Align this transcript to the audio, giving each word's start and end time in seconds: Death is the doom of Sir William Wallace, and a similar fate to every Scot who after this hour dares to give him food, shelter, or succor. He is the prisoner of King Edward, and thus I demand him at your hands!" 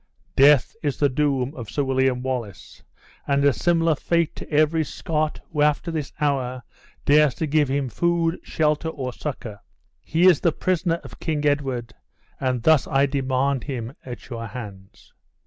Death 0.35 0.75
is 0.81 0.97
the 0.97 1.09
doom 1.09 1.53
of 1.53 1.69
Sir 1.69 1.83
William 1.83 2.23
Wallace, 2.23 2.81
and 3.27 3.45
a 3.45 3.53
similar 3.53 3.93
fate 3.93 4.35
to 4.37 4.49
every 4.51 4.83
Scot 4.83 5.39
who 5.53 5.61
after 5.61 5.91
this 5.91 6.11
hour 6.19 6.63
dares 7.05 7.35
to 7.35 7.45
give 7.45 7.69
him 7.69 7.87
food, 7.87 8.39
shelter, 8.41 8.89
or 8.89 9.13
succor. 9.13 9.59
He 10.03 10.25
is 10.25 10.39
the 10.39 10.53
prisoner 10.53 10.99
of 11.03 11.19
King 11.19 11.45
Edward, 11.45 11.93
and 12.39 12.63
thus 12.63 12.87
I 12.87 13.05
demand 13.05 13.65
him 13.65 13.93
at 14.03 14.27
your 14.27 14.47
hands!" 14.47 15.13